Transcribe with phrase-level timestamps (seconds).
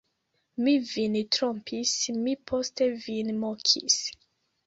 [0.67, 1.91] Mi vin trompis,
[2.27, 4.01] mi poste vin mokis!